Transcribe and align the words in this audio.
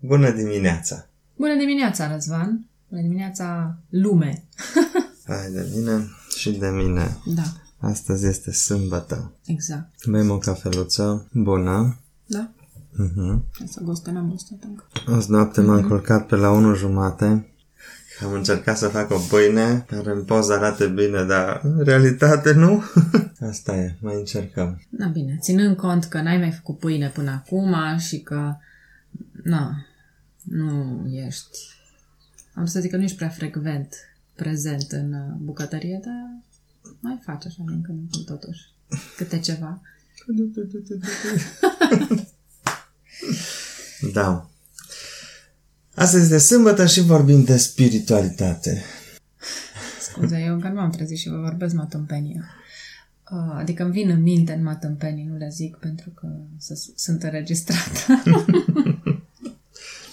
Bună 0.00 0.30
dimineața! 0.30 1.06
Bună 1.36 1.56
dimineața, 1.56 2.12
Răzvan! 2.12 2.64
Bună 2.88 3.02
dimineața, 3.02 3.78
lume! 3.88 4.44
Hai 5.26 5.50
de 5.52 5.66
mine 5.76 6.06
și 6.36 6.50
de 6.50 6.68
mine. 6.68 7.16
Da, 7.26 7.42
Astăzi 7.78 8.26
este 8.26 8.52
sâmbătă. 8.52 9.32
exact. 9.46 10.06
Bem 10.06 10.30
o 10.30 10.38
cafeluță 10.38 11.28
bună. 11.32 11.96
Da? 12.26 12.50
Uh-huh. 12.92 13.38
Să 13.66 13.80
gostă 13.82 14.10
n-am 14.10 14.28
gustat 14.28 14.58
încă. 14.62 14.84
Azi 15.06 15.30
noapte 15.30 15.60
m-am 15.60 15.82
culcat 15.88 16.26
pe 16.26 16.36
la 16.36 16.50
1 16.50 16.74
jumate. 16.74 17.52
Am 18.24 18.32
încercat 18.32 18.76
să 18.76 18.88
fac 18.88 19.10
o 19.10 19.18
pâine 19.28 19.84
care 19.88 20.10
în 20.10 20.24
poză 20.24 20.52
arată 20.52 20.86
bine, 20.86 21.24
dar 21.24 21.60
în 21.62 21.84
realitate 21.84 22.52
nu. 22.52 22.82
Asta 23.50 23.76
e, 23.76 23.96
mai 24.00 24.14
încercăm. 24.14 24.82
Na 24.90 25.06
bine, 25.06 25.38
ținând 25.40 25.76
cont 25.76 26.04
că 26.04 26.20
n-ai 26.20 26.38
mai 26.38 26.50
făcut 26.50 26.78
pâine 26.78 27.08
până 27.08 27.30
acum 27.30 27.74
și 27.98 28.20
că, 28.20 28.56
na, 29.42 29.86
nu 30.42 31.06
ești, 31.10 31.58
am 32.54 32.66
să 32.66 32.80
zic 32.80 32.90
că 32.90 32.96
nu 32.96 33.02
ești 33.02 33.16
prea 33.16 33.28
frecvent 33.28 33.94
prezent 34.34 34.92
în 34.92 35.12
uh, 35.12 35.34
bucătărie, 35.38 36.00
dar 36.04 36.42
mai 37.00 37.20
faci 37.24 37.46
așa 37.46 37.62
din 37.66 37.82
când 37.82 37.98
în 37.98 38.08
când 38.10 38.24
totuși 38.24 38.60
câte 39.16 39.38
ceva. 39.38 39.80
Da. 44.12 44.50
Astăzi 45.94 46.22
este 46.22 46.38
sâmbătă 46.38 46.86
și 46.86 47.00
vorbim 47.00 47.44
de 47.44 47.56
spiritualitate. 47.56 48.82
Scuze, 50.00 50.38
eu 50.38 50.54
încă 50.54 50.68
nu 50.68 50.80
am 50.80 50.90
trezit 50.90 51.18
și 51.18 51.28
vă 51.28 51.36
vorbesc 51.36 51.74
matâmpenie. 51.74 52.40
Uh, 52.40 52.67
Adică 53.36 53.82
îmi 53.82 53.92
vin 53.92 54.08
în 54.10 54.22
minte 54.22 54.52
în 54.52 54.62
matâmpenii, 54.62 55.24
nu 55.24 55.36
le 55.36 55.48
zic 55.48 55.76
pentru 55.76 56.10
că 56.10 56.28
s- 56.58 56.92
sunt 56.94 57.22
înregistrată. 57.22 58.22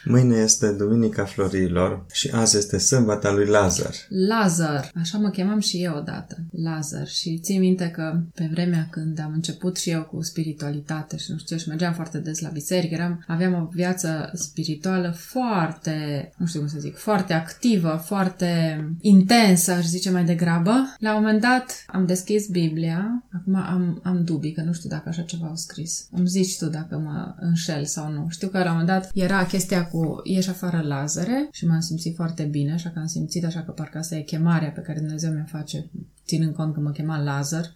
Mâine 0.05 0.35
este 0.35 0.71
Duminica 0.71 1.25
Florilor 1.25 2.05
și 2.11 2.29
azi 2.33 2.57
este 2.57 2.77
sâmbăta 2.77 3.31
lui 3.31 3.45
Lazar. 3.45 3.95
Lazar, 4.09 4.91
așa 4.95 5.17
mă 5.17 5.29
chemam 5.29 5.59
și 5.59 5.83
eu 5.83 5.95
odată, 5.95 6.37
Lazar. 6.51 7.07
Și 7.07 7.39
țin 7.39 7.59
minte 7.59 7.89
că 7.89 8.19
pe 8.33 8.49
vremea 8.51 8.87
când 8.91 9.19
am 9.19 9.31
început 9.33 9.77
și 9.77 9.89
eu 9.89 10.03
cu 10.03 10.21
spiritualitate 10.21 11.17
și 11.17 11.31
nu 11.31 11.37
știu 11.37 11.55
ce, 11.55 11.61
și 11.61 11.69
mergeam 11.69 11.93
foarte 11.93 12.17
des 12.17 12.39
la 12.39 12.49
biserică, 12.49 12.93
eram, 12.93 13.23
aveam 13.27 13.53
o 13.53 13.69
viață 13.71 14.31
spirituală 14.33 15.13
foarte, 15.17 16.29
nu 16.37 16.45
știu 16.45 16.59
cum 16.59 16.69
să 16.69 16.79
zic, 16.79 16.97
foarte 16.97 17.33
activă, 17.33 18.01
foarte 18.05 18.79
intensă, 19.01 19.71
aș 19.71 19.85
zice 19.85 20.11
mai 20.11 20.23
degrabă. 20.23 20.95
La 20.99 21.15
un 21.15 21.21
moment 21.21 21.41
dat 21.41 21.83
am 21.87 22.05
deschis 22.05 22.47
Biblia, 22.47 23.23
acum 23.31 23.55
am, 23.55 24.01
am 24.03 24.23
dubii, 24.23 24.51
că 24.51 24.61
nu 24.61 24.73
știu 24.73 24.89
dacă 24.89 25.09
așa 25.09 25.21
ceva 25.21 25.47
au 25.47 25.55
scris. 25.55 26.07
Îmi 26.11 26.27
zici 26.27 26.57
tu 26.57 26.65
dacă 26.65 26.97
mă 26.97 27.35
înșel 27.39 27.85
sau 27.85 28.11
nu. 28.11 28.27
Știu 28.29 28.47
că 28.47 28.57
la 28.57 28.63
un 28.63 28.69
moment 28.69 28.87
dat 28.87 29.09
era 29.13 29.45
chestia 29.45 29.85
cu 29.85 29.94
ieși 30.23 30.49
afară 30.49 30.81
Lazare 30.81 31.47
și 31.51 31.65
m-am 31.65 31.79
simțit 31.79 32.15
foarte 32.15 32.43
bine, 32.43 32.73
așa 32.73 32.89
că 32.89 32.99
am 32.99 33.07
simțit 33.07 33.45
așa 33.45 33.61
că 33.61 33.71
parcă 33.71 33.97
asta 33.97 34.15
e 34.15 34.21
chemarea 34.21 34.69
pe 34.69 34.81
care 34.81 34.99
Dumnezeu 34.99 35.31
mi-o 35.31 35.43
face, 35.45 35.89
ținând 36.25 36.53
cont 36.53 36.73
că 36.73 36.79
mă 36.79 36.91
chema 36.91 37.23
Lazar, 37.23 37.73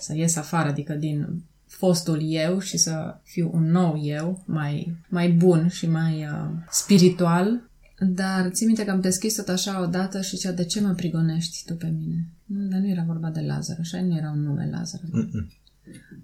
să 0.00 0.14
ies 0.16 0.36
afară, 0.36 0.68
adică 0.68 0.94
din 0.94 1.42
fostul 1.66 2.20
eu 2.22 2.58
și 2.58 2.76
să 2.76 3.18
fiu 3.22 3.50
un 3.52 3.70
nou 3.70 4.00
eu, 4.02 4.42
mai, 4.46 4.96
mai 5.08 5.30
bun 5.30 5.68
și 5.68 5.88
mai 5.88 6.24
uh, 6.24 6.50
spiritual. 6.70 7.70
Dar 8.00 8.50
țin 8.50 8.66
minte 8.66 8.84
că 8.84 8.90
am 8.90 9.00
deschis 9.00 9.34
tot 9.34 9.48
așa 9.48 9.82
odată 9.82 10.20
și 10.20 10.36
zicea, 10.36 10.52
de 10.52 10.64
ce 10.64 10.80
mă 10.80 10.92
prigonești 10.92 11.62
tu 11.66 11.74
pe 11.74 11.86
mine? 11.86 12.28
Nu, 12.44 12.68
dar 12.68 12.80
nu 12.80 12.88
era 12.88 13.04
vorba 13.06 13.30
de 13.30 13.40
Lazar, 13.40 13.76
așa 13.80 14.02
nu 14.02 14.16
era 14.16 14.30
un 14.30 14.42
nume 14.42 14.68
Lazar. 14.70 15.00
Mm-mm. 15.00 15.58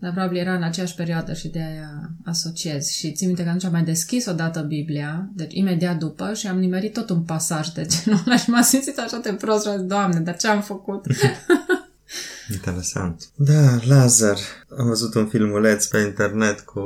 Dar 0.01 0.13
probabil 0.13 0.39
era 0.39 0.55
în 0.55 0.63
aceeași 0.63 0.95
perioadă 0.95 1.33
și 1.33 1.49
de 1.49 1.59
aia 1.59 2.11
asociez. 2.25 2.89
Și 2.89 3.13
țin 3.13 3.27
minte 3.27 3.43
că 3.43 3.49
atunci 3.49 3.65
am 3.65 3.73
mai 3.73 3.85
deschis 3.85 4.27
odată 4.27 4.61
Biblia, 4.61 5.29
deci 5.35 5.55
imediat 5.55 5.99
după, 5.99 6.33
și 6.33 6.47
am 6.47 6.59
nimerit 6.59 6.93
tot 6.93 7.11
un 7.11 7.23
pasaj 7.23 7.69
de 7.69 7.87
genul 7.87 8.23
ăla 8.27 8.37
și 8.43 8.51
m-am 8.51 8.63
simțit 8.63 8.99
așa 8.99 9.19
de 9.19 9.33
prost 9.33 9.63
și 9.63 9.69
am 9.69 9.77
zis, 9.77 9.87
Doamne, 9.87 10.21
dar 10.21 10.37
ce 10.37 10.47
am 10.47 10.63
făcut? 10.63 11.07
Interesant. 12.55 13.29
Da, 13.35 13.79
Lazar. 13.87 14.39
Am 14.79 14.87
văzut 14.87 15.15
un 15.15 15.27
filmuleț 15.27 15.87
pe 15.87 15.99
internet 15.99 16.61
cu 16.61 16.83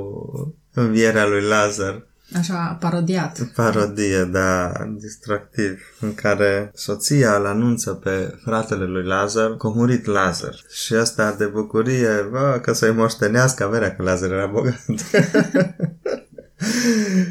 învierea 0.75 1.27
lui 1.27 1.43
Lazar. 1.43 2.07
Așa, 2.37 2.77
parodiat. 2.81 3.39
Parodie, 3.55 4.25
da, 4.25 4.73
distractiv, 4.97 5.81
în 6.01 6.15
care 6.15 6.71
soția 6.75 7.37
îl 7.37 7.47
anunță 7.47 7.93
pe 7.93 8.39
fratele 8.45 8.85
lui 8.85 9.05
Lazar 9.05 9.57
că 9.57 9.67
a 9.67 9.71
murit 9.71 10.07
Lazar. 10.07 10.55
Și 10.71 10.95
asta 10.95 11.33
de 11.33 11.45
bucurie, 11.45 12.29
bă, 12.31 12.59
că 12.63 12.73
să-i 12.73 12.93
moștenească 12.93 13.65
averea, 13.65 13.97
că 13.97 14.03
Lazar 14.03 14.31
era 14.31 14.47
bogat. 14.47 14.85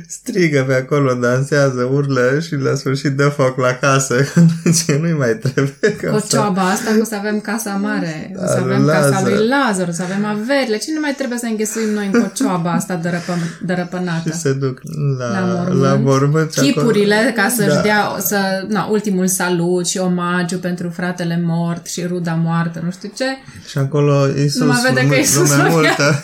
Strigă 0.07 0.63
pe 0.67 0.73
acolo, 0.73 1.13
dansează, 1.13 1.89
urlă 1.93 2.39
și 2.45 2.55
la 2.55 2.75
sfârșit 2.75 3.11
dă 3.11 3.27
foc 3.27 3.57
la 3.57 3.73
casă. 3.73 4.15
Ce 4.85 4.97
nu-i 5.01 5.13
mai 5.17 5.37
trebuie. 5.37 5.95
Că 6.01 6.09
Cocioaba 6.11 6.61
asta, 6.61 6.91
că 6.95 6.99
o 7.01 7.03
să 7.03 7.15
avem 7.15 7.39
casa 7.39 7.69
mare, 7.81 8.31
o 8.43 8.47
să 8.47 8.53
Da, 8.59 8.65
lui 8.65 8.73
avem 8.73 8.85
casa 8.87 9.09
Lazar. 9.09 9.23
lui 9.31 9.47
Lazar, 9.47 9.87
o 9.87 9.91
să 9.91 10.03
avem 10.03 10.25
averile. 10.25 10.77
Ce 10.77 10.93
nu 10.93 10.99
mai 10.99 11.13
trebuie 11.17 11.37
să 11.39 11.45
înghesuim 11.45 11.89
noi 11.93 12.09
în 12.13 12.21
cocioaba 12.21 12.71
asta 12.71 12.95
dărăpă- 13.03 13.57
dărăpânată? 13.65 14.29
Și 14.29 14.35
se 14.37 14.53
duc 14.53 14.81
la, 15.17 15.29
la 15.39 15.45
mormânt, 15.55 15.81
la 15.81 15.95
mormânt 15.95 16.53
și 16.53 16.59
acolo- 16.59 16.71
chipurile 16.71 17.33
ca 17.35 17.53
să-și 17.55 17.75
Da. 17.75 17.81
dea 17.81 18.15
să, 18.19 18.37
na, 18.67 18.85
ultimul 18.91 19.27
salut 19.27 19.87
și 19.87 19.97
omagiu 19.97 20.57
pentru 20.57 20.89
fratele 20.89 21.41
mort 21.45 21.85
și 21.85 22.05
ruda 22.07 22.33
moartă, 22.43 22.81
nu 22.83 22.91
știu 22.91 23.11
ce. 23.15 23.25
Și 23.69 23.77
acolo 23.77 24.27
Iisus, 24.37 24.59
Nu 24.61 24.65
mai 24.67 24.81
vede 24.83 24.93
că 24.99 25.01
lume- 25.03 25.17
Iisus 25.17 25.49
lume 25.49 25.63
nu 25.63 25.69
multă. 25.69 26.23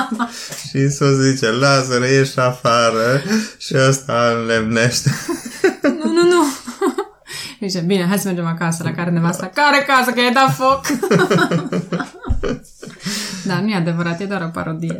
și 0.68 0.76
Iisus 0.76 1.08
zice, 1.08 1.50
Lazar, 1.50 2.02
ieși 2.02 2.38
afară 2.38 3.22
și 3.58 3.74
ăsta 3.88 4.36
înlemnește. 4.38 5.10
Nu, 5.82 6.12
nu, 6.12 6.22
nu. 6.22 6.44
Zice, 7.68 7.80
bine, 7.80 8.06
hai 8.06 8.18
să 8.18 8.26
mergem 8.26 8.46
acasă, 8.46 8.82
la 8.82 8.92
care 8.92 9.10
nevasta. 9.10 9.46
Care 9.46 9.84
casă, 9.86 10.10
că 10.10 10.20
ai 10.20 10.32
dat 10.32 10.54
foc? 10.54 10.86
da, 13.44 13.60
nu 13.60 13.68
e 13.68 13.74
adevărat, 13.74 14.20
e 14.20 14.24
doar 14.24 14.42
o 14.42 14.48
parodie. 14.48 14.96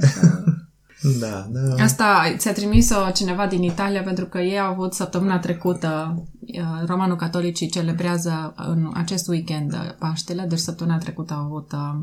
da, 1.20 1.46
da. 1.50 1.82
Asta 1.82 2.34
ți-a 2.36 2.52
trimis-o 2.52 3.10
cineva 3.14 3.46
din 3.46 3.62
Italia 3.62 4.02
pentru 4.02 4.26
că 4.26 4.38
ei 4.38 4.58
au 4.58 4.70
avut 4.70 4.94
săptămâna 4.94 5.38
trecută, 5.38 6.14
uh, 6.40 6.86
romanul 6.86 7.16
catolicii 7.16 7.70
celebrează 7.70 8.54
în 8.56 8.90
acest 8.94 9.28
weekend 9.28 9.72
uh, 9.72 9.94
Paștele, 9.98 10.44
deci 10.48 10.58
săptămâna 10.58 10.98
trecută 10.98 11.34
au 11.34 11.44
avut 11.44 11.72
uh, 11.72 12.00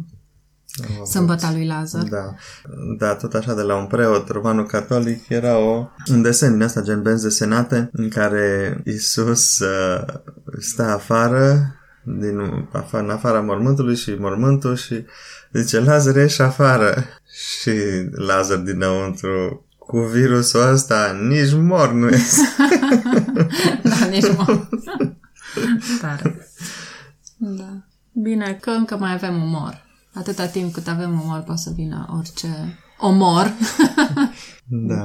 sâmbăta 1.06 1.52
lui 1.52 1.66
Lazar. 1.66 2.04
Da, 2.04 2.34
da, 2.98 3.16
tot 3.16 3.34
așa 3.34 3.54
de 3.54 3.62
la 3.62 3.76
un 3.76 3.86
preot 3.86 4.30
romanul 4.30 4.66
catolic 4.66 5.30
era 5.30 5.58
o, 5.58 5.88
un 6.12 6.22
desen 6.22 6.52
din 6.52 6.62
asta, 6.62 6.82
gen 6.82 7.02
benzi 7.02 7.24
desenate, 7.24 7.90
în 7.92 8.10
care 8.10 8.82
Isus 8.86 9.60
uh, 9.60 10.04
stă 10.60 10.84
afară, 10.84 11.74
din, 12.04 12.68
afară, 12.72 13.04
în 13.04 13.10
afara 13.10 13.42
mormântului 13.42 13.96
și 13.96 14.16
mormântul 14.20 14.76
și 14.76 15.06
zice, 15.52 15.80
Lazar, 15.80 16.16
ieși 16.16 16.42
afară. 16.42 17.06
Și 17.62 17.72
Lazar 18.12 18.58
dinăuntru, 18.58 19.66
cu 19.78 20.00
virusul 20.00 20.72
ăsta, 20.72 21.20
nici 21.28 21.54
mor 21.54 21.92
nu 21.92 22.08
este. 22.08 22.42
da, 23.84 24.06
nici 24.10 24.36
mă. 24.38 24.68
Tare. 26.02 26.48
Da. 27.38 27.84
Bine, 28.12 28.58
că 28.62 28.70
încă 28.70 28.98
mai 28.98 29.14
avem 29.14 29.42
umor. 29.42 29.88
Atâta 30.14 30.46
timp 30.46 30.74
cât 30.74 30.88
avem 30.88 31.22
umor, 31.24 31.40
poate 31.40 31.62
să 31.62 31.72
vină 31.76 32.08
orice 32.18 32.78
omor. 33.00 33.54
Da. 34.72 35.04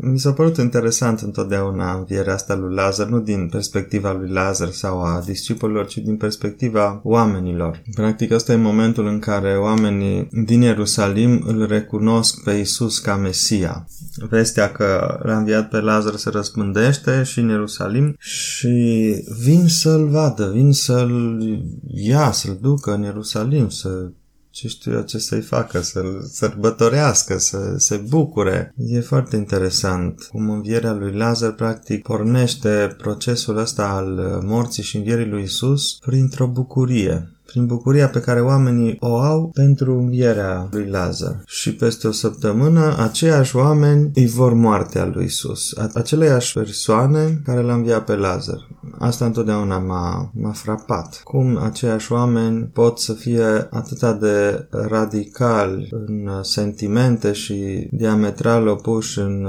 Mi 0.00 0.18
s-a 0.18 0.32
părut 0.32 0.56
interesant 0.56 1.20
întotdeauna 1.20 1.94
învierea 1.94 2.34
asta 2.34 2.54
lui 2.54 2.74
Lazar, 2.74 3.06
nu 3.06 3.20
din 3.20 3.48
perspectiva 3.48 4.12
lui 4.12 4.30
Lazar 4.30 4.70
sau 4.70 5.02
a 5.02 5.22
discipolilor, 5.24 5.86
ci 5.86 5.96
din 5.98 6.16
perspectiva 6.16 7.00
oamenilor. 7.04 7.82
Practic, 7.94 8.32
ăsta 8.32 8.52
e 8.52 8.56
momentul 8.56 9.06
în 9.06 9.18
care 9.18 9.56
oamenii 9.56 10.28
din 10.44 10.60
Ierusalim 10.60 11.42
îl 11.46 11.66
recunosc 11.66 12.42
pe 12.42 12.50
Isus 12.50 12.98
ca 12.98 13.16
Mesia. 13.16 13.86
Vestea 14.30 14.72
că 14.72 15.18
l-a 15.22 15.36
înviat 15.36 15.68
pe 15.68 15.80
Lazar 15.80 16.14
se 16.14 16.30
răspândește 16.30 17.22
și 17.22 17.38
în 17.38 17.48
Ierusalim 17.48 18.14
și 18.18 19.14
vin 19.42 19.68
să-l 19.68 20.08
vadă, 20.08 20.50
vin 20.50 20.72
să-l 20.72 21.38
ia, 21.86 22.30
să-l 22.30 22.58
ducă 22.60 22.94
în 22.94 23.02
Ierusalim, 23.02 23.68
să 23.68 24.10
ce 24.52 24.68
știu 24.68 24.92
eu 24.92 25.02
ce 25.02 25.18
să-i 25.18 25.40
facă, 25.40 25.80
să-l 25.80 26.28
sărbătorească, 26.32 27.38
să 27.38 27.74
se 27.76 27.96
bucure. 27.96 28.74
E 28.76 29.00
foarte 29.00 29.36
interesant 29.36 30.22
cum 30.30 30.50
învierea 30.50 30.92
lui 30.92 31.12
Lazar 31.12 31.52
practic 31.52 32.02
pornește 32.02 32.94
procesul 32.98 33.56
ăsta 33.56 33.88
al 33.88 34.40
morții 34.44 34.82
și 34.82 34.96
învierii 34.96 35.30
lui 35.30 35.42
Isus 35.42 35.98
printr-o 36.00 36.46
bucurie 36.46 37.30
prin 37.46 37.66
bucuria 37.66 38.08
pe 38.08 38.20
care 38.20 38.40
oamenii 38.40 38.96
o 39.00 39.16
au 39.16 39.50
pentru 39.54 39.98
învierea 39.98 40.68
lui 40.70 40.86
Lazar. 40.88 41.42
Și 41.46 41.74
peste 41.74 42.06
o 42.06 42.12
săptămână, 42.12 42.96
aceiași 42.98 43.56
oameni 43.56 44.10
îi 44.14 44.26
vor 44.26 44.52
moartea 44.52 45.10
lui 45.14 45.24
Isus. 45.24 45.72
Aceleași 45.94 46.52
persoane 46.52 47.40
care 47.44 47.60
l-a 47.60 47.74
înviat 47.74 48.04
pe 48.04 48.14
Lazar. 48.14 48.68
Asta 48.98 49.24
întotdeauna 49.24 49.78
m-a, 49.78 50.30
m-a 50.34 50.52
frapat. 50.52 51.20
Cum 51.24 51.56
aceiași 51.56 52.12
oameni 52.12 52.62
pot 52.72 52.98
să 52.98 53.12
fie 53.12 53.68
atât 53.70 54.20
de 54.20 54.66
radicali 54.70 55.88
în 55.90 56.30
sentimente 56.42 57.32
și 57.32 57.88
diametral 57.90 58.66
opuși 58.66 59.18
în 59.18 59.46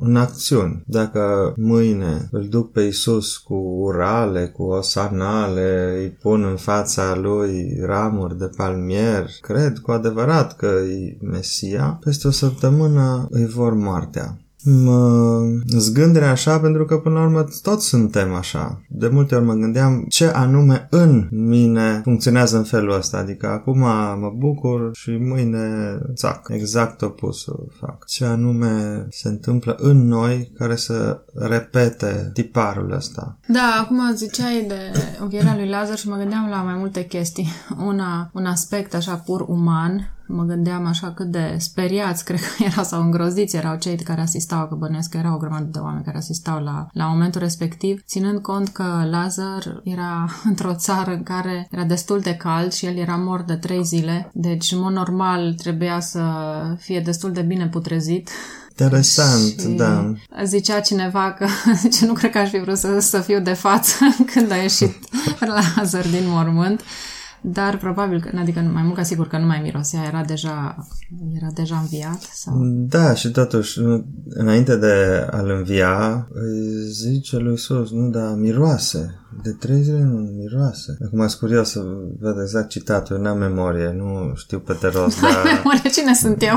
în 0.00 0.16
acțiuni. 0.16 0.82
Dacă 0.86 1.54
mâine 1.56 2.28
îl 2.30 2.48
duc 2.48 2.72
pe 2.72 2.82
Isus 2.82 3.36
cu 3.36 3.54
urale, 3.54 4.46
cu 4.46 4.62
osanale, 4.62 5.96
îi 5.98 6.08
pun 6.08 6.44
în 6.44 6.56
fața 6.56 7.16
lui 7.16 7.80
ramuri 7.82 8.38
de 8.38 8.50
palmier, 8.56 9.26
cred 9.40 9.78
cu 9.78 9.90
adevărat 9.90 10.56
că 10.56 10.66
e 10.66 11.16
Mesia, 11.20 11.98
peste 12.04 12.28
o 12.28 12.30
săptămână 12.30 13.26
îi 13.30 13.46
vor 13.46 13.74
moartea 13.74 14.38
mă 14.64 15.40
zgândere 15.66 16.24
așa 16.24 16.58
pentru 16.58 16.84
că 16.84 16.96
până 16.96 17.14
la 17.14 17.24
urmă 17.24 17.44
toți 17.62 17.86
suntem 17.86 18.32
așa. 18.32 18.82
De 18.88 19.08
multe 19.08 19.34
ori 19.34 19.44
mă 19.44 19.52
gândeam 19.52 20.04
ce 20.08 20.26
anume 20.26 20.86
în 20.90 21.28
mine 21.30 22.00
funcționează 22.02 22.56
în 22.56 22.64
felul 22.64 22.94
ăsta. 22.94 23.18
Adică 23.18 23.46
acum 23.46 23.78
mă 23.78 24.32
bucur 24.36 24.90
și 24.92 25.10
mâine 25.10 25.98
țac. 26.14 26.48
Exact 26.48 27.02
opusul 27.02 27.72
fac. 27.80 28.04
Ce 28.04 28.24
anume 28.24 29.06
se 29.10 29.28
întâmplă 29.28 29.76
în 29.78 30.06
noi 30.06 30.52
care 30.58 30.76
să 30.76 31.20
repete 31.34 32.30
tiparul 32.32 32.92
ăsta. 32.92 33.38
Da, 33.46 33.78
acum 33.80 34.14
ziceai 34.14 34.64
de 34.68 34.80
învierea 35.20 35.56
lui 35.56 35.68
Lazar 35.68 35.96
și 35.96 36.08
mă 36.08 36.16
gândeam 36.16 36.48
la 36.50 36.62
mai 36.62 36.74
multe 36.78 37.04
chestii. 37.04 37.48
Una, 37.86 38.30
un 38.34 38.44
aspect 38.44 38.94
așa 38.94 39.14
pur 39.14 39.40
uman 39.40 40.14
mă 40.32 40.42
gândeam 40.42 40.86
așa 40.86 41.12
cât 41.12 41.26
de 41.26 41.56
speriați, 41.58 42.24
cred 42.28 42.40
că 42.40 42.64
erau 42.64 42.84
sau 42.84 43.02
îngroziți 43.02 43.56
erau 43.56 43.76
cei 43.76 43.96
care 43.96 44.20
asistau, 44.20 44.68
că 44.68 44.74
bănesc 44.74 45.10
că 45.10 45.16
erau 45.16 45.34
o 45.34 45.38
grămadă 45.38 45.68
de 45.70 45.78
oameni 45.78 46.04
care 46.04 46.16
asistau 46.16 46.62
la, 46.62 46.86
la 46.92 47.06
momentul 47.06 47.40
respectiv, 47.40 48.02
ținând 48.06 48.38
cont 48.38 48.68
că 48.68 49.06
Lazar 49.10 49.80
era 49.84 50.28
într-o 50.50 50.74
țară 50.74 51.10
în 51.10 51.22
care 51.22 51.68
era 51.70 51.84
destul 51.84 52.20
de 52.20 52.34
cald 52.34 52.72
și 52.72 52.86
el 52.86 52.96
era 52.96 53.16
mort 53.16 53.46
de 53.46 53.54
trei 53.54 53.84
zile, 53.84 54.30
deci 54.32 54.72
în 54.72 54.80
mod 54.80 54.92
normal 54.92 55.54
trebuia 55.54 56.00
să 56.00 56.22
fie 56.78 57.00
destul 57.00 57.32
de 57.32 57.42
bine 57.42 57.68
putrezit 57.68 58.30
Interesant, 58.80 59.60
și 59.60 59.66
da. 59.66 60.12
Zicea 60.44 60.80
cineva 60.80 61.32
că 61.32 61.46
ce 61.98 62.06
nu 62.06 62.12
cred 62.12 62.30
că 62.30 62.38
aș 62.38 62.48
fi 62.50 62.58
vrut 62.58 62.76
să, 62.76 62.98
să 62.98 63.20
fiu 63.20 63.40
de 63.40 63.52
față 63.52 63.94
când 64.32 64.50
a 64.52 64.56
ieșit 64.56 64.96
Lazar 65.76 66.06
din 66.06 66.24
mormânt 66.26 66.82
dar 67.42 67.78
probabil, 67.78 68.20
că, 68.20 68.30
adică 68.38 68.60
mai 68.60 68.82
mult 68.82 68.94
ca 68.94 69.02
sigur 69.02 69.28
că 69.28 69.38
nu 69.38 69.46
mai 69.46 69.60
mirosea, 69.62 70.04
era 70.04 70.24
deja, 70.24 70.86
era 71.36 71.48
deja 71.54 71.76
înviat? 71.78 72.20
Sau? 72.20 72.54
Da, 72.64 73.14
și 73.14 73.30
totuși, 73.30 73.80
înainte 74.28 74.76
de 74.76 75.26
a-l 75.30 75.50
învia, 75.50 76.28
zice 76.88 77.36
lui 77.36 77.50
Iisus, 77.50 77.90
nu, 77.90 78.10
dar 78.10 78.34
miroase. 78.34 79.14
De 79.42 79.50
trei 79.50 79.82
zile 79.82 80.02
nu 80.02 80.18
miroase. 80.18 80.98
Acum 81.04 81.18
sunt 81.18 81.40
curios 81.40 81.70
să 81.70 81.80
văd 82.20 82.40
exact 82.40 82.68
citatul, 82.68 83.18
n-am 83.18 83.38
memorie, 83.38 83.92
nu 83.96 84.32
știu 84.34 84.58
pe 84.58 84.72
te 84.72 84.88
rost, 84.88 85.20
dar... 85.22 85.42
memorie, 85.44 85.90
cine 85.90 86.14
sunt 86.14 86.42
eu? 86.42 86.56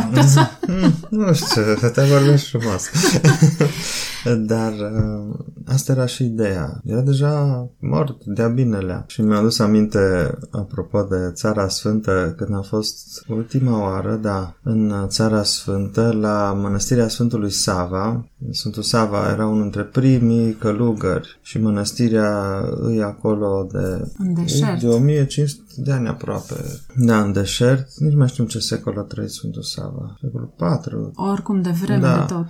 nu 1.25 1.33
știu, 1.33 1.61
te 1.93 2.01
vorbești 2.01 2.49
frumos. 2.49 2.89
dar 4.51 4.71
uh, 4.71 5.35
asta 5.65 5.91
era 5.91 6.05
și 6.05 6.23
ideea. 6.23 6.81
Era 6.85 7.01
deja 7.01 7.67
mort, 7.79 8.23
de-a 8.25 8.47
binelea. 8.47 9.03
Și 9.07 9.21
mi-a 9.21 9.37
adus 9.37 9.59
aminte, 9.59 10.33
apropo 10.51 11.01
de 11.01 11.31
Țara 11.33 11.67
Sfântă, 11.67 12.33
când 12.37 12.55
a 12.55 12.61
fost 12.61 13.23
ultima 13.27 13.81
oară, 13.81 14.15
da, 14.21 14.55
în 14.63 15.05
Țara 15.07 15.43
Sfântă, 15.43 16.17
la 16.21 16.53
Mănăstirea 16.61 17.07
Sfântului 17.07 17.51
Sava. 17.51 18.27
Sfântul 18.51 18.83
Sava 18.83 19.29
era 19.31 19.45
unul 19.47 19.61
dintre 19.61 19.83
primii 19.83 20.53
călugări 20.53 21.39
și 21.41 21.61
mănăstirea 21.61 22.62
îi 22.81 23.01
acolo 23.03 23.67
de, 23.71 24.11
în 24.17 24.33
deșert. 24.33 24.79
de 24.79 24.87
1500 24.87 25.61
de 25.75 25.91
ani 25.91 26.07
aproape. 26.07 26.55
Da, 26.95 27.21
în 27.21 27.31
deșert. 27.31 27.93
Nici 27.97 28.15
mai 28.15 28.27
știu 28.27 28.45
ce 28.45 28.59
secol 28.59 28.97
a 28.97 29.01
trăit 29.01 29.29
Sfântul 29.29 29.61
Sava. 29.61 30.15
Secolul 30.21 30.53
4. 30.57 31.11
Oricum 31.15 31.61
de 31.61 31.69
vreme 31.69 32.01
da. 32.01 32.17
de 32.17 32.33
tot. 32.33 32.47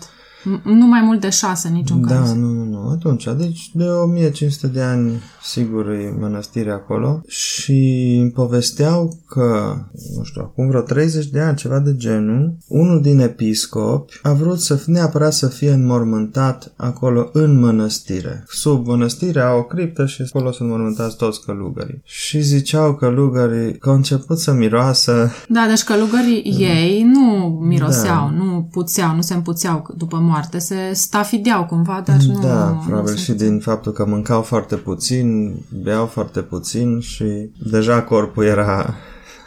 Nu 0.64 0.88
mai 0.88 1.02
mult 1.02 1.22
de 1.22 1.30
șase, 1.30 1.70
niciun 1.70 2.02
da, 2.02 2.16
caz. 2.16 2.28
Da, 2.28 2.36
nu, 2.36 2.48
nu, 2.48 2.64
nu. 2.64 2.90
Atunci, 2.90 3.28
deci 3.38 3.70
de 3.74 3.84
1500 3.84 4.68
de 4.68 4.82
ani, 4.82 5.12
sigur, 5.44 5.90
e 5.90 6.16
mănăstire 6.20 6.72
acolo 6.72 7.22
și 7.28 8.18
îmi 8.22 8.32
povesteau 8.32 9.20
că, 9.28 9.76
nu 10.18 10.24
știu, 10.24 10.42
acum 10.42 10.68
vreo 10.68 10.82
30 10.82 11.26
de 11.26 11.40
ani, 11.40 11.58
ceva 11.58 11.80
de 11.80 11.96
genul, 11.96 12.58
unul 12.68 13.02
din 13.02 13.20
episcopi 13.20 14.20
a 14.22 14.34
vrut 14.34 14.60
să 14.60 14.84
neapărat 14.86 15.34
să 15.34 15.48
fie 15.48 15.72
înmormântat 15.72 16.74
acolo 16.76 17.30
în 17.34 17.60
mănăstire. 17.60 18.44
Sub 18.48 18.88
mănăstire 18.88 19.42
au 19.42 19.58
o 19.58 19.64
criptă 19.64 20.06
și 20.06 20.22
acolo 20.22 20.52
sunt 20.52 20.70
mormântați 20.70 21.18
toți 21.18 21.46
călugării. 21.46 22.02
Și 22.04 22.42
ziceau 22.42 22.96
călugării 22.96 23.78
că 23.78 23.90
au 23.90 23.96
început 23.96 24.40
să 24.40 24.54
miroasă... 24.54 25.32
Da, 25.48 25.66
deci 25.68 25.84
călugării 25.84 26.42
da. 26.44 26.58
ei 26.58 27.04
nu 27.04 27.60
miroseau, 27.62 28.30
da. 28.30 28.44
nu 28.44 28.68
puțeau, 28.72 29.16
nu 29.16 29.22
se 29.22 29.34
împuțeau 29.34 29.94
după 29.98 30.18
moarte 30.18 30.33
moarte. 30.34 30.60
Se 30.60 30.92
stafideau 30.94 31.66
cumva, 31.66 32.04
dar 32.06 32.16
nu... 32.16 32.40
Da, 32.40 32.82
probabil 32.86 33.12
nu 33.12 33.18
și 33.18 33.32
din 33.32 33.60
faptul 33.60 33.92
că 33.92 34.06
mâncau 34.06 34.42
foarte 34.42 34.76
puțin, 34.76 35.56
beau 35.84 36.06
foarte 36.06 36.42
puțin 36.42 37.00
și 37.00 37.52
deja 37.72 38.02
corpul 38.02 38.46
era 38.46 38.96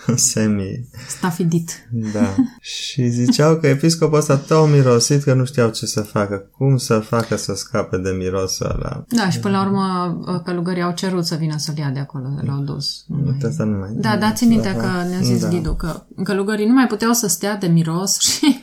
semi... 0.30 0.88
Stafidit. 1.08 1.88
Da. 2.12 2.34
și 2.60 3.08
ziceau 3.08 3.56
că 3.56 3.66
episcopul 3.66 4.18
ăsta 4.18 4.36
tot 4.36 4.68
mirosit 4.68 5.22
că 5.22 5.34
nu 5.34 5.44
știau 5.44 5.70
ce 5.70 5.86
să 5.86 6.00
facă, 6.00 6.50
cum 6.56 6.76
să 6.76 6.98
facă 6.98 7.36
să 7.36 7.54
scape 7.54 7.96
de 7.96 8.10
mirosul 8.10 8.66
ăla. 8.66 9.04
Da, 9.08 9.30
și 9.30 9.38
până 9.38 9.56
la 9.56 9.64
urmă 9.64 10.18
călugării 10.44 10.82
au 10.82 10.92
cerut 10.92 11.24
să 11.24 11.34
vină 11.34 11.54
să-l 11.56 11.78
ia 11.78 11.90
de 11.90 12.00
acolo, 12.00 12.28
l-au 12.42 12.60
dus. 12.60 13.04
Nu 13.06 13.16
mai... 13.24 13.50
Asta 13.50 13.64
nu 13.64 13.78
mai... 13.78 13.90
Da, 13.92 14.16
dați 14.16 14.44
minte 14.44 14.76
că 14.78 15.08
ne-a 15.08 15.20
zis 15.22 15.40
da. 15.40 15.48
Ghidu 15.48 15.74
că 15.74 16.02
călugării 16.22 16.66
nu 16.66 16.74
mai 16.74 16.86
puteau 16.86 17.12
să 17.12 17.26
stea 17.26 17.56
de 17.56 17.66
miros 17.66 18.18
și 18.28 18.62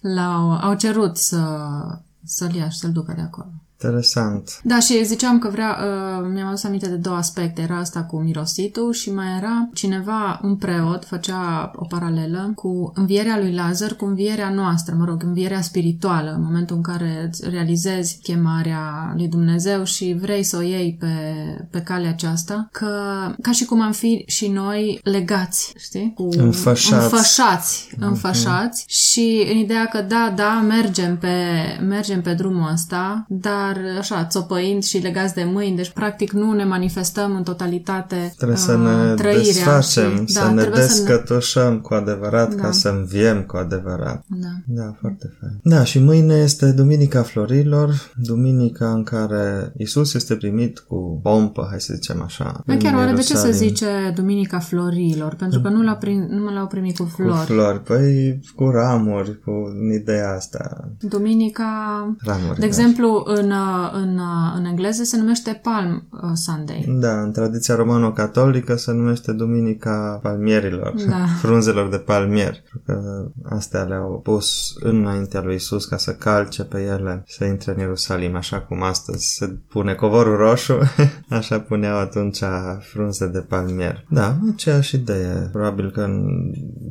l-au, 0.00 0.50
au 0.50 0.74
cerut 0.74 1.16
să, 1.16 2.00
să-l 2.24 2.54
ia 2.54 2.68
și 2.68 2.78
să-l 2.78 2.92
ducă 2.92 3.12
de 3.12 3.20
acolo. 3.20 3.50
Interesant. 3.82 4.60
Da, 4.62 4.80
și 4.80 5.04
ziceam 5.04 5.38
că 5.38 5.48
vrea, 5.48 5.68
uh, 5.68 6.28
mi-am 6.32 6.46
adus 6.46 6.64
aminte 6.64 6.88
de 6.88 6.94
două 6.94 7.16
aspecte. 7.16 7.62
Era 7.62 7.78
asta 7.78 8.02
cu 8.02 8.20
mirositul 8.20 8.92
și 8.92 9.12
mai 9.12 9.26
era 9.36 9.68
cineva, 9.72 10.40
un 10.42 10.56
preot, 10.56 11.04
făcea 11.04 11.70
o 11.76 11.84
paralelă 11.84 12.52
cu 12.54 12.92
învierea 12.94 13.38
lui 13.38 13.54
Lazar, 13.54 13.92
cu 13.92 14.04
învierea 14.04 14.50
noastră, 14.50 14.94
mă 14.98 15.04
rog, 15.04 15.22
învierea 15.22 15.60
spirituală, 15.60 16.30
în 16.30 16.42
momentul 16.42 16.76
în 16.76 16.82
care 16.82 17.30
realizezi 17.50 18.18
chemarea 18.22 19.12
lui 19.16 19.28
Dumnezeu 19.28 19.84
și 19.84 20.16
vrei 20.20 20.42
să 20.42 20.56
o 20.56 20.62
iei 20.62 20.96
pe, 21.00 21.06
pe 21.70 21.80
calea 21.80 22.10
aceasta, 22.10 22.68
că 22.72 22.90
ca 23.42 23.52
și 23.52 23.64
cum 23.64 23.80
am 23.80 23.92
fi 23.92 24.24
și 24.26 24.48
noi 24.48 25.00
legați, 25.02 25.72
știi? 25.76 26.12
Cu, 26.14 26.28
înfășați. 26.36 27.02
Înfășați, 27.02 27.90
mhm. 27.96 28.06
înfășați 28.06 28.84
uh-huh. 28.84 28.88
și 28.88 29.46
în 29.50 29.56
ideea 29.56 29.86
că 29.86 30.00
da, 30.00 30.32
da, 30.36 30.64
mergem 30.68 31.18
pe, 31.18 31.34
mergem 31.86 32.22
pe 32.22 32.34
drumul 32.34 32.70
ăsta, 32.72 33.24
dar 33.28 33.67
dar 33.72 33.98
așa, 33.98 34.24
țopăind 34.24 34.82
și 34.82 34.98
legați 34.98 35.34
de 35.34 35.44
mâini, 35.44 35.76
deci 35.76 35.90
practic 35.90 36.32
nu 36.32 36.52
ne 36.52 36.64
manifestăm 36.64 37.34
în 37.36 37.42
totalitate 37.42 38.32
Trebuie 38.36 38.56
să 38.56 38.76
ne 38.76 39.14
trăirea 39.14 39.42
desfacem, 39.42 40.26
și, 40.26 40.34
da, 40.34 40.40
să 40.40 40.50
ne 40.50 40.64
descătușăm 40.64 41.62
să 41.62 41.70
ne... 41.70 41.76
cu 41.76 41.94
adevărat 41.94 42.54
da. 42.54 42.62
ca 42.62 42.70
să 42.70 42.88
înviem 42.88 43.42
cu 43.42 43.56
adevărat. 43.56 44.24
Da. 44.26 44.48
Da, 44.66 44.96
foarte 45.00 45.36
fain. 45.40 45.60
Da, 45.62 45.84
și 45.84 45.98
mâine 45.98 46.34
este 46.34 46.72
Duminica 46.72 47.22
Florilor, 47.22 48.12
duminica 48.16 48.90
în 48.90 49.02
care 49.02 49.72
Isus 49.76 50.14
este 50.14 50.34
primit 50.34 50.78
cu 50.78 51.20
pompă, 51.22 51.66
hai 51.70 51.80
să 51.80 51.94
zicem 51.94 52.22
așa. 52.22 52.62
Mai 52.66 52.76
chiar 52.76 52.94
oare 52.94 53.12
de 53.12 53.20
ce 53.20 53.36
se 53.36 53.50
zice 53.50 54.12
Duminica 54.14 54.58
Florilor? 54.58 55.34
Pentru 55.34 55.60
că 55.60 55.68
nu, 55.68 55.82
l-au 55.82 55.96
prim, 55.96 56.26
nu 56.30 56.52
l-au 56.52 56.66
primit 56.66 56.96
cu 56.96 57.04
flori. 57.04 57.38
Cu 57.38 57.44
flori, 57.44 57.82
păi 57.82 58.40
cu 58.54 58.70
ramuri, 58.70 59.40
cu 59.40 59.52
ideea 60.00 60.34
asta. 60.34 60.88
Duminica... 61.00 61.66
Ramuri. 62.20 62.54
De 62.54 62.60
da. 62.60 62.66
exemplu, 62.66 63.22
în 63.26 63.50
în, 63.92 64.20
în 64.56 64.64
engleză 64.64 65.02
se 65.02 65.16
numește 65.16 65.60
Palm 65.62 66.08
uh, 66.10 66.30
Sunday. 66.34 66.84
Da, 66.88 67.20
în 67.20 67.32
tradiția 67.32 67.74
romano-catolică 67.74 68.76
se 68.76 68.92
numește 68.92 69.32
Duminica 69.32 70.18
Palmierilor, 70.22 70.94
da. 71.08 71.24
frunzelor 71.42 71.88
de 71.88 71.96
palmier. 71.96 72.62
Că 72.86 73.24
astea 73.42 73.82
le-au 73.82 74.20
pus 74.22 74.76
înaintea 74.80 75.42
lui 75.42 75.54
Isus 75.54 75.84
ca 75.84 75.96
să 75.96 76.12
calce 76.12 76.64
pe 76.64 76.82
ele, 76.82 77.24
să 77.26 77.44
intre 77.44 77.72
în 77.72 77.78
Ierusalim, 77.78 78.36
așa 78.36 78.60
cum 78.60 78.82
astăzi 78.82 79.34
se 79.34 79.56
pune 79.68 79.94
covorul 79.94 80.36
roșu, 80.36 80.78
așa 81.28 81.60
puneau 81.60 81.98
atunci 81.98 82.42
frunze 82.80 83.26
de 83.26 83.38
palmier. 83.38 84.04
Da, 84.10 84.36
aceeași 84.52 84.94
idee. 84.94 85.48
Probabil 85.52 85.90
că 85.90 86.00
în 86.00 86.26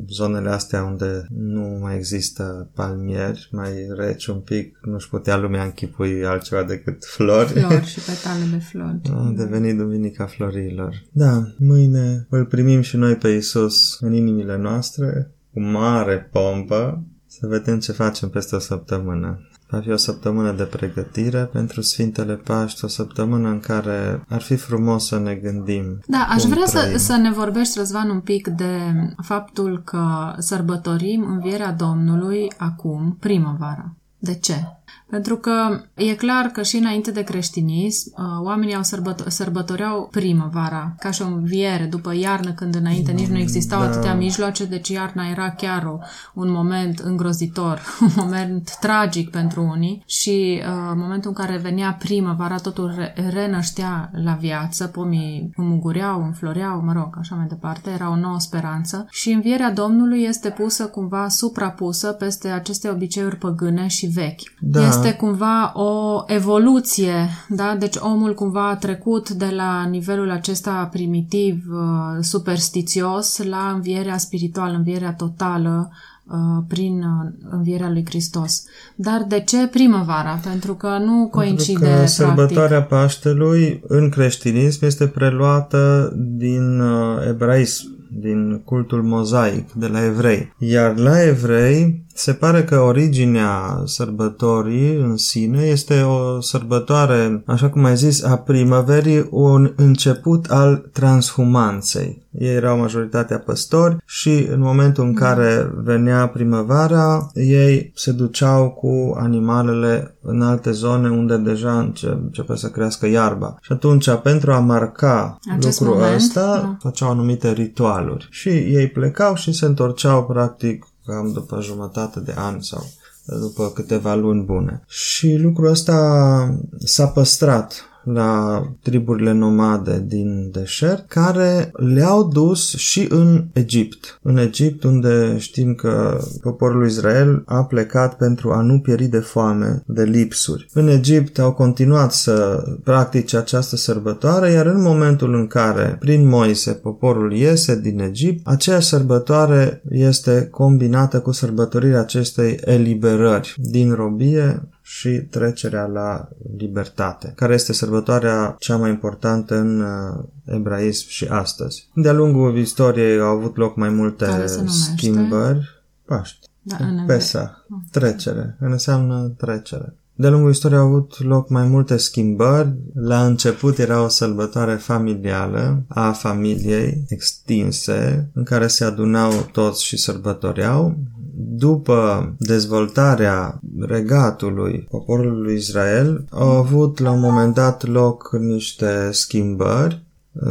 zonele 0.09 0.49
astea 0.49 0.83
unde 0.83 1.25
nu 1.29 1.77
mai 1.81 1.95
există 1.95 2.69
palmieri, 2.75 3.49
mai 3.51 3.71
reci 3.97 4.25
un 4.27 4.39
pic, 4.39 4.77
nu-și 4.81 5.09
putea 5.09 5.37
lumea 5.37 5.63
închipui 5.63 6.25
altceva 6.25 6.56
altceva 6.57 6.73
decât 6.73 7.05
flori. 7.05 7.47
Flori 7.47 7.85
și 7.85 7.99
petale 7.99 8.43
de 8.51 8.57
flori. 8.57 9.01
A 9.27 9.33
devenit 9.35 9.77
Duminica 9.77 10.25
Florilor. 10.25 11.03
Da, 11.11 11.43
mâine 11.57 12.27
îl 12.29 12.45
primim 12.45 12.81
și 12.81 12.97
noi 12.97 13.15
pe 13.15 13.29
Isus 13.29 13.97
în 13.99 14.13
inimile 14.13 14.57
noastre, 14.57 15.31
cu 15.53 15.61
mare 15.61 16.29
pompă, 16.31 17.03
să 17.27 17.47
vedem 17.47 17.79
ce 17.79 17.91
facem 17.91 18.29
peste 18.29 18.55
o 18.55 18.59
săptămână. 18.59 19.41
Va 19.69 19.79
fi 19.79 19.91
o 19.91 19.95
săptămână 19.95 20.51
de 20.51 20.63
pregătire 20.63 21.43
pentru 21.43 21.81
Sfintele 21.81 22.35
Paști, 22.35 22.85
o 22.85 22.87
săptămână 22.87 23.49
în 23.49 23.59
care 23.59 24.23
ar 24.27 24.41
fi 24.41 24.55
frumos 24.55 25.07
să 25.07 25.19
ne 25.19 25.35
gândim. 25.35 25.99
Da, 26.05 26.27
aș 26.29 26.43
vrea 26.43 26.65
să, 26.65 26.93
să 26.97 27.15
ne 27.15 27.31
vorbești, 27.31 27.77
Răzvan, 27.77 28.09
un 28.09 28.19
pic 28.19 28.47
de 28.47 28.77
faptul 29.23 29.81
că 29.85 30.33
sărbătorim 30.37 31.25
învierea 31.29 31.71
Domnului 31.71 32.51
acum, 32.57 33.17
primăvara. 33.19 33.95
De 34.19 34.35
ce? 34.35 34.77
Pentru 35.09 35.37
că 35.37 35.81
e 35.93 36.15
clar 36.15 36.45
că 36.45 36.61
și 36.63 36.77
înainte 36.77 37.11
de 37.11 37.21
creștinism, 37.21 38.13
uh, 38.17 38.45
oamenii 38.45 38.75
au 38.75 38.81
sărbăto- 38.81 39.27
sărbătoreau 39.27 40.07
primăvara, 40.11 40.95
ca 40.99 41.11
și 41.11 41.21
o 41.21 41.25
înviere, 41.25 41.83
după 41.83 42.15
iarnă, 42.15 42.51
când 42.51 42.75
înainte 42.75 43.11
nici 43.11 43.27
nu 43.27 43.37
existau 43.37 43.79
da. 43.79 43.85
atâtea 43.85 44.15
mijloace, 44.15 44.65
deci 44.65 44.89
iarna 44.89 45.29
era 45.29 45.49
chiar 45.49 45.85
o, 45.85 45.97
un 46.33 46.51
moment 46.51 46.99
îngrozitor, 46.99 47.81
un 48.07 48.11
moment 48.15 48.77
tragic 48.79 49.29
pentru 49.29 49.61
unii 49.61 50.03
și 50.05 50.61
uh, 50.61 50.89
în 50.91 50.99
momentul 50.99 51.29
în 51.29 51.45
care 51.45 51.57
venea 51.57 51.95
primăvara, 51.99 52.55
totul 52.55 52.93
re- 52.95 53.13
renăștea 53.29 54.09
la 54.23 54.33
viață, 54.33 54.87
pomii 54.87 55.51
înmugureau, 55.55 56.23
înfloreau, 56.23 56.81
mă 56.81 56.93
rog, 56.93 57.15
așa 57.19 57.35
mai 57.35 57.45
departe, 57.47 57.89
era 57.89 58.09
o 58.09 58.15
nouă 58.15 58.39
speranță 58.39 59.05
și 59.09 59.31
învierea 59.31 59.71
Domnului 59.71 60.23
este 60.23 60.49
pusă 60.49 60.85
cumva 60.85 61.27
suprapusă 61.27 62.11
peste 62.11 62.47
aceste 62.47 62.89
obiceiuri 62.89 63.37
păgâne 63.37 63.87
și 63.87 64.06
vechi. 64.13 64.41
Da. 64.59 64.87
Este 64.87 65.13
cumva 65.13 65.71
o 65.75 66.23
evoluție, 66.27 67.29
da? 67.49 67.75
Deci 67.79 67.95
omul 67.99 68.33
cumva 68.33 68.69
a 68.69 68.75
trecut 68.75 69.29
de 69.29 69.51
la 69.55 69.85
nivelul 69.89 70.31
acesta 70.31 70.89
primitiv, 70.91 71.63
uh, 71.71 72.17
superstițios, 72.21 73.43
la 73.43 73.71
învierea 73.73 74.17
spirituală, 74.17 74.75
învierea 74.75 75.13
totală, 75.13 75.91
uh, 76.25 76.63
prin 76.67 77.03
uh, 77.03 77.31
învierea 77.49 77.89
lui 77.89 78.05
Hristos. 78.05 78.63
Dar 78.95 79.25
de 79.27 79.39
ce 79.39 79.67
primăvara? 79.67 80.39
Pentru 80.43 80.73
că 80.73 80.97
nu 81.05 81.27
coincide 81.31 81.79
Pentru 81.79 81.99
că 81.99 82.05
sărbătoarea 82.05 82.83
Paștelui 82.83 83.83
în 83.87 84.09
creștinism 84.09 84.85
este 84.85 85.07
preluată 85.07 86.13
din 86.15 86.81
ebraism 87.29 87.95
din 88.11 88.61
cultul 88.65 89.03
mozaic 89.03 89.71
de 89.71 89.87
la 89.87 90.05
evrei. 90.05 90.53
Iar 90.57 90.97
la 90.97 91.23
evrei 91.23 92.05
se 92.17 92.33
pare 92.33 92.63
că 92.63 92.79
originea 92.79 93.81
sărbătorii 93.85 94.95
în 94.95 95.17
sine 95.17 95.61
este 95.61 96.01
o 96.01 96.41
sărbătoare, 96.41 97.43
așa 97.45 97.69
cum 97.69 97.83
ai 97.83 97.95
zis, 97.95 98.23
a 98.23 98.37
primăverii, 98.37 99.27
un 99.29 99.73
început 99.75 100.45
al 100.45 100.89
transhumanței. 100.93 102.25
Ei 102.31 102.55
erau 102.55 102.77
majoritatea 102.77 103.39
păstori 103.39 103.97
și 104.05 104.47
în 104.51 104.59
momentul 104.59 105.03
în 105.03 105.13
care 105.13 105.71
venea 105.83 106.27
primăvara, 106.27 107.29
ei 107.33 107.91
se 107.95 108.11
duceau 108.11 108.69
cu 108.69 109.15
animalele 109.19 110.15
în 110.21 110.41
alte 110.41 110.71
zone 110.71 111.09
unde 111.09 111.37
deja 111.37 111.79
înce- 111.79 112.19
începe 112.23 112.55
să 112.55 112.67
crească 112.67 113.07
iarba. 113.07 113.57
Și 113.61 113.71
atunci, 113.71 114.09
pentru 114.23 114.51
a 114.51 114.59
marca 114.59 115.39
Acest 115.55 115.79
lucrul 115.79 115.97
moment, 115.99 116.15
ăsta, 116.15 116.41
da. 116.41 116.77
făceau 116.79 117.09
anumite 117.09 117.51
ritualuri. 117.51 118.27
Și 118.29 118.49
ei 118.49 118.87
plecau 118.87 119.35
și 119.35 119.51
se 119.51 119.65
întorceau 119.65 120.25
practic 120.25 120.85
cam 121.07 121.31
după 121.31 121.61
jumătate 121.61 122.19
de 122.19 122.33
an 122.35 122.61
sau 122.61 122.85
după 123.25 123.69
câteva 123.69 124.15
luni 124.15 124.43
bune. 124.43 124.83
Și 124.87 125.35
lucrul 125.35 125.69
ăsta 125.69 126.59
s-a 126.77 127.07
păstrat 127.07 127.83
la 128.13 128.61
triburile 128.81 129.31
nomade 129.31 130.03
din 130.07 130.49
deșert, 130.51 131.07
care 131.07 131.71
le-au 131.73 132.27
dus 132.27 132.75
și 132.75 133.07
în 133.09 133.45
Egipt. 133.53 134.19
În 134.21 134.37
Egipt, 134.37 134.83
unde 134.83 135.35
știm 135.37 135.73
că 135.73 136.19
poporul 136.41 136.85
Israel 136.85 137.43
a 137.45 137.63
plecat 137.63 138.17
pentru 138.17 138.51
a 138.51 138.61
nu 138.61 138.79
pieri 138.79 139.05
de 139.05 139.19
foame, 139.19 139.83
de 139.85 140.03
lipsuri. 140.03 140.67
În 140.73 140.87
Egipt 140.87 141.39
au 141.39 141.53
continuat 141.53 142.11
să 142.11 142.63
practice 142.83 143.37
această 143.37 143.75
sărbătoare, 143.75 144.51
iar 144.51 144.65
în 144.65 144.81
momentul 144.81 145.33
în 145.33 145.47
care, 145.47 145.95
prin 145.99 146.27
Moise, 146.27 146.71
poporul 146.71 147.33
iese 147.33 147.79
din 147.79 147.99
Egipt, 147.99 148.47
aceeași 148.47 148.87
sărbătoare 148.87 149.81
este 149.89 150.47
combinată 150.51 151.19
cu 151.19 151.31
sărbătorirea 151.31 151.99
acestei 151.99 152.59
eliberări 152.63 153.55
din 153.57 153.93
robie 153.93 154.69
și 154.89 155.09
trecerea 155.09 155.85
la 155.85 156.29
libertate, 156.57 157.33
care 157.35 157.53
este 157.53 157.73
sărbătoarea 157.73 158.55
cea 158.59 158.77
mai 158.77 158.89
importantă 158.89 159.55
în 159.55 159.81
uh, 159.81 160.23
ebraism 160.45 161.07
și 161.07 161.25
astăzi. 161.25 161.89
De-a 161.93 162.13
lungul 162.13 162.57
istoriei 162.57 163.19
au 163.19 163.37
avut 163.37 163.57
loc 163.57 163.75
mai 163.75 163.89
multe 163.89 164.45
schimbări. 164.67 165.83
Paști. 166.05 166.47
Da, 166.61 166.77
Pesa. 167.07 167.65
Trecere. 167.91 168.57
Înseamnă 168.59 169.33
trecere. 169.37 169.95
De-a 170.13 170.29
lungul 170.29 170.49
istoriei 170.49 170.79
au 170.79 170.85
avut 170.85 171.23
loc 171.23 171.49
mai 171.49 171.67
multe 171.67 171.97
schimbări. 171.97 172.73
La 172.93 173.25
început 173.25 173.77
era 173.77 174.03
o 174.03 174.07
sărbătoare 174.07 174.75
familială 174.75 175.83
a 175.87 176.11
familiei 176.11 177.03
extinse, 177.07 178.29
în 178.33 178.43
care 178.43 178.67
se 178.67 178.83
adunau 178.83 179.31
toți 179.51 179.85
și 179.85 179.97
sărbătoreau 179.97 180.97
după 181.39 182.33
dezvoltarea 182.37 183.59
regatului 183.79 184.87
poporului 184.89 185.55
Israel, 185.55 186.25
au 186.29 186.49
avut 186.49 186.99
la 186.99 187.11
un 187.11 187.19
moment 187.19 187.53
dat 187.53 187.85
loc 187.85 188.29
niște 188.39 189.09
schimbări. 189.11 190.05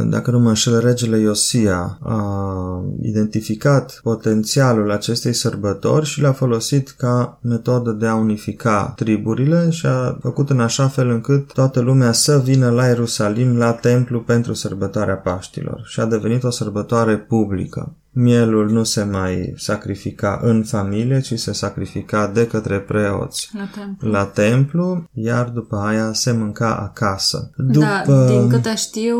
Dacă 0.09 0.31
nu 0.31 0.39
mă 0.39 0.47
înșel, 0.47 0.79
regele 0.79 1.19
Iosia 1.19 1.97
a 2.01 2.83
identificat 3.01 3.99
potențialul 4.03 4.91
acestei 4.91 5.33
sărbători 5.33 6.05
și 6.05 6.21
l-a 6.21 6.31
folosit 6.31 6.89
ca 6.89 7.39
metodă 7.41 7.91
de 7.91 8.05
a 8.05 8.15
unifica 8.15 8.93
triburile 8.95 9.69
și 9.69 9.85
a 9.85 10.17
făcut 10.21 10.49
în 10.49 10.59
așa 10.59 10.87
fel 10.87 11.09
încât 11.09 11.53
toată 11.53 11.79
lumea 11.79 12.11
să 12.11 12.41
vină 12.43 12.69
la 12.69 12.85
Ierusalim, 12.85 13.57
la 13.57 13.71
templu 13.71 14.19
pentru 14.19 14.53
sărbătoarea 14.53 15.15
Paștilor. 15.15 15.81
Și 15.85 15.99
a 15.99 16.05
devenit 16.05 16.43
o 16.43 16.49
sărbătoare 16.49 17.17
publică 17.17 17.95
mielul 18.17 18.69
nu 18.69 18.83
se 18.83 19.03
mai 19.03 19.53
sacrifica 19.55 20.39
în 20.43 20.63
familie, 20.63 21.19
ci 21.19 21.33
se 21.33 21.53
sacrifica 21.53 22.27
de 22.27 22.47
către 22.47 22.79
preoți 22.79 23.49
la 23.53 23.67
templu, 23.81 24.09
la 24.09 24.25
templu 24.25 25.03
iar 25.13 25.49
după 25.49 25.75
aia 25.75 26.13
se 26.13 26.31
mânca 26.31 26.75
acasă. 26.75 27.51
Da, 27.57 27.63
după... 27.71 28.11
Da, 28.11 28.25
din 28.25 28.49
câte 28.49 28.75
știu, 28.75 29.17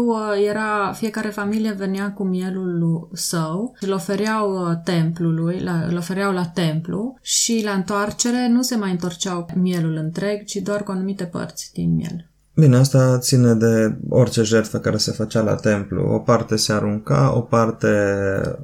era 0.50 0.92
fiecare 0.94 1.30
familie 1.30 1.72
venea 1.72 2.12
cu 2.12 2.24
mielul 2.24 3.10
său, 3.13 3.75
îl 3.80 3.92
ofereau 3.92 4.70
uh, 4.70 4.77
templului, 4.84 5.60
la, 5.60 5.86
îl 5.89 5.98
ofereau 5.98 6.34
la 6.34 6.46
templu 6.46 7.18
și 7.22 7.62
la 7.66 7.72
întoarcere 7.72 8.48
nu 8.48 8.62
se 8.62 8.75
mai 8.75 8.92
întorceau 8.92 9.46
mielul 9.56 9.96
întreg, 9.96 10.44
ci 10.44 10.56
doar 10.56 10.84
cu 10.84 10.92
anumite 10.92 11.24
părți 11.24 11.72
din 11.74 11.96
miel. 11.96 12.30
Bine, 12.59 12.77
asta 12.77 13.17
ține 13.17 13.53
de 13.53 13.95
orice 14.09 14.43
jertfă 14.43 14.77
care 14.77 14.97
se 14.97 15.11
făcea 15.11 15.41
la 15.41 15.55
templu. 15.55 16.13
O 16.13 16.19
parte 16.19 16.55
se 16.55 16.73
arunca, 16.73 17.33
o 17.35 17.41
parte 17.41 17.87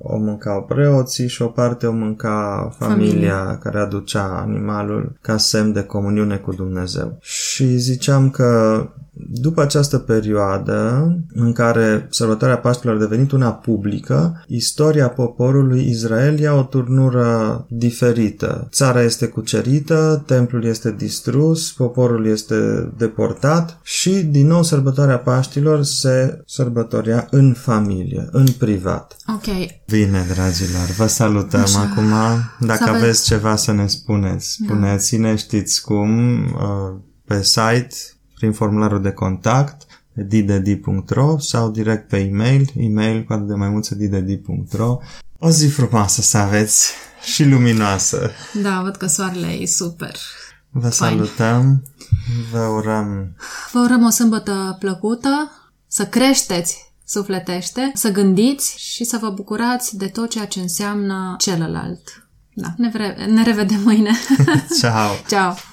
o 0.01 0.17
mâncau 0.17 0.63
preoții 0.63 1.27
și 1.27 1.41
o 1.41 1.47
parte 1.47 1.87
o 1.87 1.91
mânca 1.91 2.69
familia 2.77 3.35
Familie. 3.35 3.57
care 3.61 3.79
aducea 3.79 4.41
animalul 4.45 5.17
ca 5.21 5.37
semn 5.37 5.73
de 5.73 5.83
comuniune 5.83 6.35
cu 6.35 6.53
Dumnezeu. 6.53 7.17
Și 7.21 7.77
ziceam 7.77 8.29
că 8.29 8.81
după 9.15 9.61
această 9.61 9.97
perioadă 9.97 11.07
în 11.33 11.51
care 11.51 12.07
sărbătoarea 12.09 12.57
Paștilor 12.57 12.95
a 12.95 12.99
devenit 12.99 13.31
una 13.31 13.53
publică, 13.53 14.43
istoria 14.47 15.09
poporului 15.09 15.89
Israel 15.89 16.39
ia 16.39 16.53
o 16.53 16.63
turnură 16.63 17.65
diferită. 17.69 18.67
Țara 18.71 19.01
este 19.01 19.27
cucerită, 19.27 20.23
templul 20.25 20.65
este 20.65 20.95
distrus, 20.97 21.71
poporul 21.71 22.25
este 22.25 22.91
deportat 22.97 23.79
și 23.83 24.11
din 24.11 24.47
nou 24.47 24.63
sărbătoarea 24.63 25.17
Paștilor 25.17 25.83
se 25.83 26.41
sărbătorea 26.45 27.27
în 27.31 27.53
familie, 27.53 28.27
în 28.31 28.47
privat. 28.57 29.15
Ok. 29.35 29.45
Bine, 29.85 30.25
dragilor, 30.33 30.89
vă 30.97 31.07
salutăm 31.07 31.61
Așa. 31.61 31.79
acum. 31.79 32.11
Dacă 32.67 32.83
aveți... 32.83 33.03
aveți 33.03 33.25
ceva 33.25 33.55
să 33.55 33.71
ne 33.71 33.87
spuneți, 33.87 34.57
da. 34.59 34.65
spuneți-ne, 34.65 35.29
da. 35.29 35.35
știți 35.35 35.81
cum, 35.81 36.39
uh, 36.43 36.99
pe 37.25 37.43
site 37.43 37.95
prin 38.43 38.55
formularul 38.55 39.01
de 39.01 39.11
contact 39.11 39.85
ddd.ro 40.13 41.37
sau 41.39 41.69
direct 41.69 42.09
pe 42.09 42.17
e-mail, 42.17 42.71
e-mail 42.75 43.23
cu 43.23 43.35
de 43.35 43.53
mai 43.53 43.69
mulță 43.69 43.95
ddd.ro. 43.95 44.97
O 45.39 45.49
zi 45.49 45.67
frumoasă 45.67 46.21
să 46.21 46.37
aveți 46.37 46.91
și 47.33 47.43
luminoasă. 47.43 48.31
Da, 48.61 48.81
văd 48.83 48.95
că 48.95 49.05
soarele 49.05 49.47
e 49.47 49.65
super. 49.65 50.15
Vă 50.69 50.89
Fain. 50.89 51.11
salutăm, 51.11 51.83
vă 52.51 52.59
urăm... 52.59 53.35
Vă 53.71 53.79
urăm 53.79 54.03
o 54.05 54.09
sâmbătă 54.09 54.75
plăcută, 54.79 55.51
să 55.87 56.05
creșteți 56.05 56.93
sufletește, 57.05 57.91
să 57.93 58.11
gândiți 58.11 58.75
și 58.77 59.03
să 59.03 59.17
vă 59.21 59.29
bucurați 59.29 59.97
de 59.97 60.07
tot 60.07 60.29
ceea 60.29 60.45
ce 60.45 60.59
înseamnă 60.59 61.35
celălalt. 61.37 62.27
Da, 62.53 62.73
ne, 62.77 62.89
vre- 62.93 63.25
ne 63.29 63.43
revedem 63.43 63.81
mâine. 63.83 64.11
Ciao! 64.79 65.11
Ciao! 65.27 65.72